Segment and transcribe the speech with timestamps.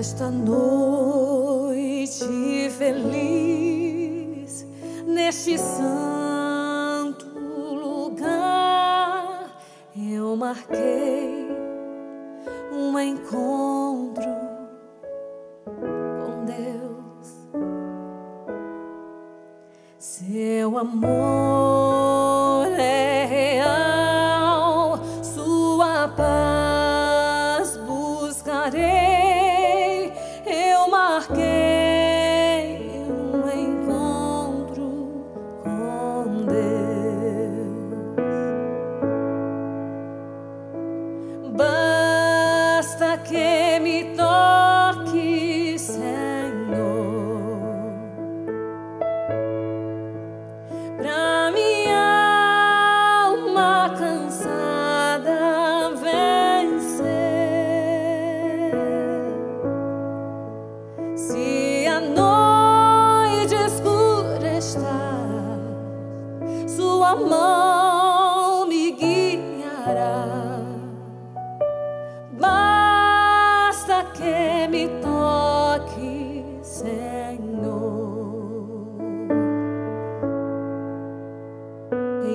[0.00, 0.64] Nesta noite
[2.78, 4.66] feliz,
[5.06, 7.26] neste santo
[7.74, 8.24] lugar,
[9.94, 11.48] eu marquei
[12.72, 14.24] um encontro
[15.66, 17.28] com Deus.
[19.98, 26.39] Seu amor é real, sua paz
[43.24, 46.00] que me toque, Senhor,
[50.96, 57.10] pra minha alma cansada vencer.
[61.16, 65.16] Se a noite escura está,
[66.66, 67.99] Sua mão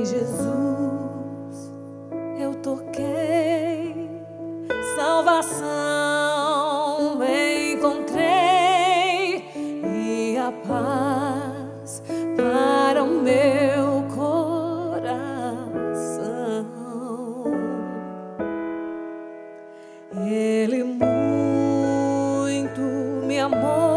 [0.06, 1.72] Jesus
[2.40, 4.10] eu toquei,
[4.96, 5.96] salvação
[7.76, 9.44] encontrei
[9.84, 12.04] e a paz
[12.36, 15.46] para o meu coração.
[20.28, 21.12] Ele muito
[23.26, 23.95] me amou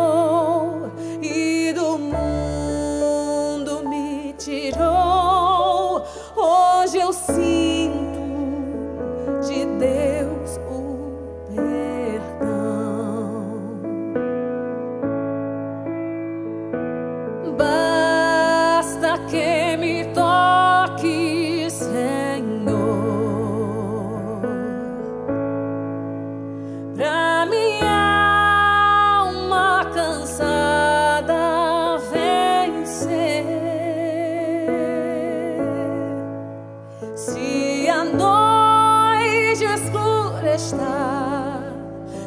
[40.58, 41.62] está,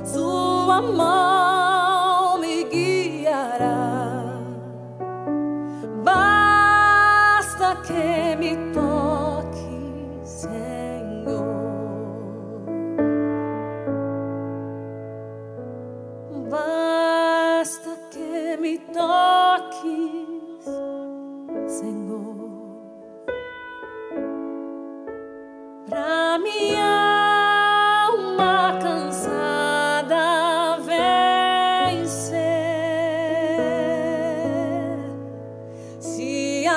[0.05, 1.40] Sua mão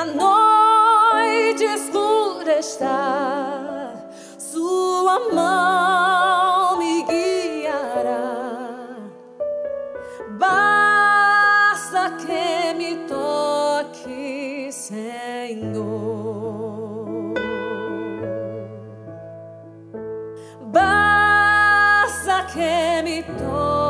[0.04, 3.94] a noite escura está,
[4.38, 8.98] Sua mão me guiará.
[10.38, 15.74] Basta que me toque, Senhor.
[20.70, 23.83] Basta que me toque.